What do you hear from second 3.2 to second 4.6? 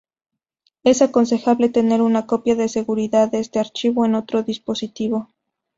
de este archivo en otro